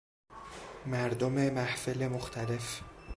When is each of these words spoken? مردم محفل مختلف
مردم 0.85 1.31
محفل 1.31 2.07
مختلف 2.07 2.81